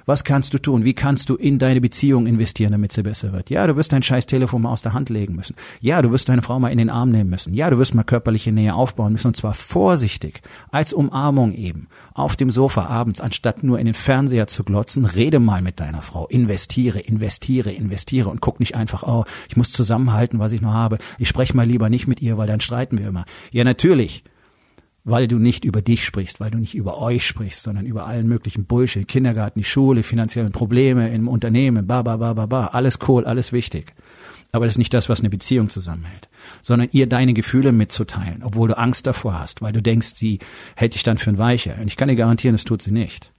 Was 0.06 0.24
kannst 0.24 0.52
du 0.52 0.58
tun? 0.58 0.84
Wie 0.84 0.92
kannst 0.92 1.30
du 1.30 1.36
in 1.36 1.58
deine 1.58 1.80
Beziehung 1.80 2.26
investieren, 2.26 2.72
damit 2.72 2.92
sie 2.92 3.02
besser 3.02 3.32
wird? 3.32 3.48
Ja, 3.48 3.66
du 3.66 3.76
wirst 3.76 3.92
dein 3.92 4.02
scheiß 4.02 4.26
Telefon 4.26 4.62
mal 4.62 4.70
aus 4.70 4.82
der 4.82 4.92
Hand 4.92 5.08
legen 5.08 5.34
müssen. 5.34 5.56
Ja, 5.80 6.02
du 6.02 6.10
wirst 6.10 6.28
deine 6.28 6.42
Frau 6.42 6.58
mal 6.58 6.68
in 6.68 6.78
den 6.78 6.90
Arm 6.90 7.10
nehmen 7.10 7.30
müssen. 7.30 7.54
Ja, 7.54 7.70
du 7.70 7.78
wirst 7.78 7.94
mal 7.94 8.02
körperliche 8.02 8.52
Nähe 8.52 8.74
aufbauen 8.74 9.12
müssen 9.12 9.28
und 9.28 9.36
zwar 9.36 9.54
vorsichtig, 9.54 10.42
als 10.70 10.92
Umarmung 10.92 11.54
eben. 11.54 11.88
Auf 12.12 12.36
dem 12.36 12.50
Sofa 12.50 12.86
abends, 12.86 13.20
anstatt 13.20 13.62
nur 13.62 13.78
in 13.78 13.86
den 13.86 13.94
Fernseher 13.94 14.46
zu 14.46 14.62
glotzen, 14.62 15.06
rede 15.06 15.40
mal 15.40 15.62
mit 15.62 15.80
deiner 15.80 16.02
Frau. 16.02 16.26
Investiere, 16.26 17.00
investiere, 17.00 17.72
investiere 17.72 18.28
und 18.28 18.40
guck 18.40 18.60
nicht 18.60 18.74
einfach, 18.74 19.04
oh, 19.04 19.24
ich 19.48 19.56
muss 19.56 19.70
zusammenhalten, 19.70 20.38
was 20.38 20.52
ich 20.52 20.60
noch 20.60 20.74
habe. 20.74 20.98
Ich 21.18 21.28
spreche 21.28 21.56
mal 21.56 21.66
lieber 21.66 21.88
nicht 21.88 22.06
mit 22.06 22.20
ihr, 22.20 22.36
weil 22.36 22.46
dann 22.46 22.60
streiten 22.60 22.98
wir 22.98 23.08
immer. 23.08 23.24
Ja, 23.52 23.64
natürlich 23.64 24.24
weil 25.04 25.28
du 25.28 25.38
nicht 25.38 25.64
über 25.64 25.82
dich 25.82 26.04
sprichst, 26.04 26.40
weil 26.40 26.50
du 26.50 26.58
nicht 26.58 26.74
über 26.74 27.00
euch 27.00 27.26
sprichst, 27.26 27.62
sondern 27.62 27.84
über 27.84 28.06
allen 28.06 28.26
möglichen 28.26 28.64
Bullshit, 28.64 29.06
Kindergarten, 29.06 29.60
die 29.60 29.64
Schule, 29.64 30.02
finanziellen 30.02 30.52
Probleme 30.52 31.10
im 31.10 31.28
Unternehmen, 31.28 31.86
ba, 31.86 32.02
ba, 32.02 32.16
ba, 32.16 32.32
ba, 32.32 32.46
ba, 32.46 32.66
alles 32.68 32.98
cool, 33.06 33.26
alles 33.26 33.52
wichtig. 33.52 33.92
Aber 34.50 34.64
das 34.64 34.74
ist 34.74 34.78
nicht 34.78 34.94
das, 34.94 35.08
was 35.08 35.20
eine 35.20 35.30
Beziehung 35.30 35.68
zusammenhält, 35.68 36.28
sondern 36.62 36.88
ihr 36.92 37.08
deine 37.08 37.34
Gefühle 37.34 37.72
mitzuteilen, 37.72 38.42
obwohl 38.42 38.68
du 38.68 38.78
Angst 38.78 39.06
davor 39.06 39.38
hast, 39.38 39.62
weil 39.62 39.72
du 39.72 39.82
denkst, 39.82 40.14
sie 40.14 40.38
hält 40.76 40.94
dich 40.94 41.02
dann 41.02 41.18
für 41.18 41.30
ein 41.30 41.38
Weicher. 41.38 41.76
Und 41.80 41.88
ich 41.88 41.96
kann 41.96 42.08
dir 42.08 42.16
garantieren, 42.16 42.54
das 42.54 42.64
tut 42.64 42.80
sie 42.80 42.92
nicht. 42.92 43.32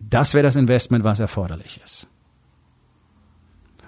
Das 0.00 0.34
wäre 0.34 0.42
das 0.42 0.56
Investment, 0.56 1.04
was 1.04 1.20
erforderlich 1.20 1.78
ist. 1.84 2.08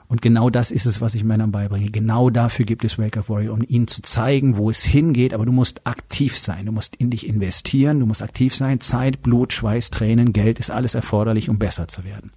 Und 0.08 0.22
genau 0.22 0.50
das 0.50 0.70
ist 0.70 0.86
es, 0.86 1.00
was 1.00 1.14
ich 1.14 1.24
Männern 1.24 1.50
beibringe. 1.50 1.90
Genau 1.90 2.30
dafür 2.30 2.64
gibt 2.64 2.84
es 2.84 2.98
Wake 2.98 3.16
Up 3.16 3.28
Warrior, 3.28 3.54
um 3.54 3.64
ihnen 3.66 3.88
zu 3.88 4.02
zeigen, 4.02 4.56
wo 4.56 4.70
es 4.70 4.84
hingeht. 4.84 5.34
Aber 5.34 5.44
du 5.44 5.52
musst 5.52 5.86
aktiv 5.86 6.38
sein. 6.38 6.66
Du 6.66 6.72
musst 6.72 6.96
in 6.96 7.10
dich 7.10 7.26
investieren. 7.26 8.00
Du 8.00 8.06
musst 8.06 8.22
aktiv 8.22 8.54
sein. 8.54 8.80
Zeit, 8.80 9.22
Blut, 9.22 9.52
Schweiß, 9.52 9.90
Tränen, 9.90 10.32
Geld 10.32 10.60
ist 10.60 10.70
alles 10.70 10.94
erforderlich, 10.94 11.48
um 11.48 11.58
besser 11.58 11.88
zu 11.88 12.04
werden. 12.04 12.32